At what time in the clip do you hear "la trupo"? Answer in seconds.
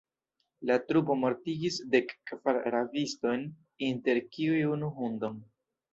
0.69-1.15